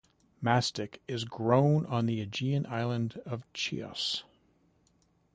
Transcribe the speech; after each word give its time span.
Mastic 0.41 0.99
is 1.07 1.25
grown 1.25 1.85
on 1.85 2.07
the 2.07 2.21
Aegean 2.21 2.65
island 2.65 3.21
of 3.23 3.45
Chios. 3.53 4.23